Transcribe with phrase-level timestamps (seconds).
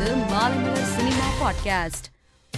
[0.00, 2.06] கொண்டிருப்பது Maalaimalar cinema podcast.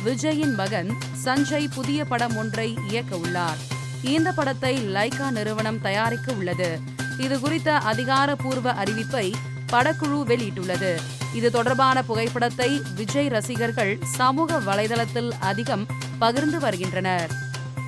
[0.04, 0.94] விஜயின் மகன்
[1.25, 3.57] சஞ்சய் புதிய படம் ஒன்றை இயக்க உள்ளார்.
[4.03, 6.81] இந்த படத்தை லைகா நிறுவனம் தயாரிக்க உள்ளது.
[7.19, 9.33] இது குறித்த அதிகாரப்பூர்வ அறிவிப்பை
[9.73, 11.01] படக்குழு வெளியிட்டுள்ளது.
[11.35, 15.86] இது தொடர்பான புகைப்படத்தை விஜய் ரசிகர்கள் சமூக வலைதளத்தில் அதிகம்
[16.18, 17.30] பகிர்ந்து வருகின்றனர்.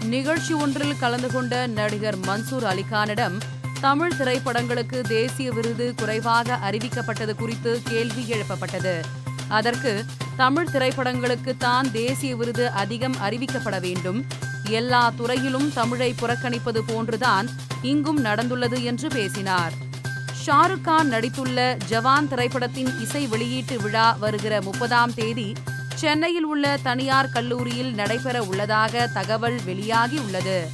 [0.05, 3.41] நிகழ்ச்சி ஒன்றில் கலந்து கொண்ட நடிகர் மன்சூர் அலிகானிடம்
[3.81, 9.01] தமிழ் திரைப்படங்களுக்கு தேசிய விருது குறைவாக அறிவிக்கப்பட்டது குறித்து கேள்வி எழுப்பப்பட்டது.
[9.49, 10.05] அதற்கு
[10.37, 14.25] தமிழ் திரைப்படங்களுக்கு தான் தேசிய விருது அதிகம் அறிவிக்கப்பட வேண்டும்.
[14.69, 17.49] எல்லா துறையிலும் தமிழை புறக்கணிப்பது போன்றுதான்
[17.83, 19.73] இங்கும் நடந்துள்ளது என்று பேசினார்.
[20.47, 25.53] ஷாருக் கான் நடித்துள்ள ஜவான் திரைப்படத்தின் இசை வெளியீட்டு விழா வருகிற முப்பதாம் தேதி
[25.95, 30.69] சென்னையில் உள்ள தனியார் கல்லூரியில் நடைபெற உள்ளதாக தகவல் வெளியாகி உள்ளது.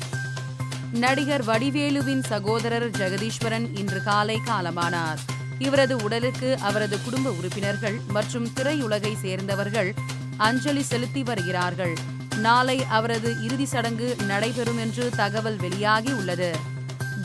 [0.93, 5.19] நடிகர் வடிவேலுவின் சகோதரர் ஜெகதீஸ்வரன் இன்று காலை காலமானார்.
[5.61, 9.95] இவரது உடலுக்கு அவரது குடும்ப உறுப்பினர்கள் மற்றும் திரையுலகை சேர்ந்தவர்கள்
[10.37, 11.95] அஞ்சலி செலுத்தி வருகிறார்கள்.
[12.37, 16.57] நாளை அவரது இறுதி சடங்கு நடைபெறும் என்று தகவல் வெளியாகி உள்ளது.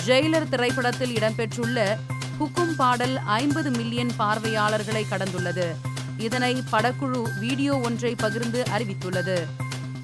[0.06, 1.98] ஜெயிலர் திரைப்படத்தில் இடம்பெற்றுள்ள
[2.40, 5.68] ஹுக்கும் பாடல் ஐம்பது மில்லியன் பார்வையாளர்களை கடந்துள்ளது.
[6.18, 9.38] இதனை படக்குழு வீடியோ ஒன்றை பகிர்ந்து அறிவித்துள்ளது.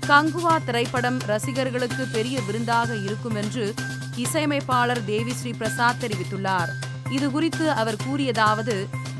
[0.08, 3.74] கங்குவா திரைப்படம் ரசிகர்களுக்கு பெரிய விருந்தாக இருக்கும் என்று
[4.16, 6.72] இசையமைப்பாளர் தேவிஸ்ரீ பிரசாத் தெரிவித்துள்ளார்.
[7.12, 8.76] இது குறித்து அவர் கூறியதாவது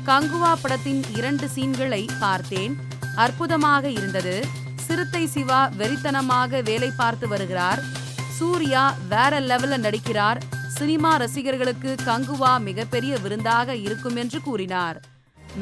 [0.06, 2.74] கங்குவா படத்தின் இரண்டு சீன்களை பார்த்தேன்.
[3.16, 4.46] அற்புதமாக இருந்தது.
[4.86, 7.82] சிறுத்தை சிவா வெறித்தனமாக வேலை பார்த்து வருகிறார்.
[8.38, 10.40] சூர்யா வேற லெவல்ல நடிக்கிறார்.
[10.68, 15.00] சினிமா ரசிகர்களுக்கு கங்குவா மிகப்பெரிய விருந்தாக இருக்கும் என்று கூறினார்.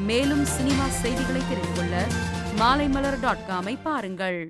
[0.09, 2.05] மேலும் சினிமா செய்திகளை தெரிந்து கொள்ள
[2.59, 4.41] மாலைமலர் டாட் காமை பாருங்கள்.